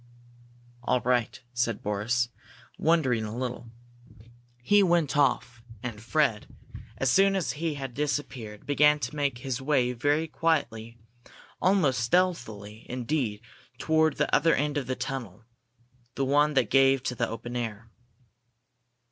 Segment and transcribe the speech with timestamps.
[0.81, 2.29] "All right," said Boris,
[2.79, 3.69] wondering a little.
[4.63, 6.47] He went off, and Fred,
[6.97, 10.97] as soon as he had disappeared, began to make his way very quietly,
[11.61, 13.41] almost stealthily, indeed,
[13.77, 15.45] toward the other end of the tunnel
[16.15, 17.87] the one that gave to the open air.